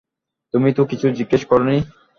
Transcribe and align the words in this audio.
তোমাকে 0.53 0.73
তো 0.73 0.83
কিছু 0.85 1.05
জিজ্ঞেস 1.19 1.43
করি 1.45 1.63
নি। 1.69 1.77